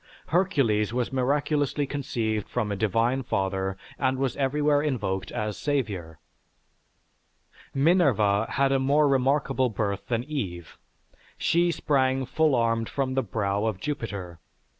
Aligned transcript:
Hercules 0.29 0.91
was 0.91 1.13
miraculously 1.13 1.85
conceived 1.85 2.49
from 2.49 2.71
a 2.71 2.75
divine 2.75 3.21
father 3.21 3.77
and 3.99 4.17
was 4.17 4.35
everywhere 4.35 4.81
invoked 4.81 5.31
as 5.31 5.59
savior. 5.59 6.17
Minerva 7.71 8.47
had 8.49 8.71
a 8.71 8.79
more 8.79 9.07
remarkable 9.07 9.69
birth 9.69 10.07
than 10.07 10.23
Eve; 10.23 10.79
she 11.37 11.69
sprang 11.69 12.25
full 12.25 12.55
armed 12.55 12.89
from 12.89 13.13
the 13.13 13.21
brow 13.21 13.65
of 13.65 13.79
Jupiter. 13.79 14.39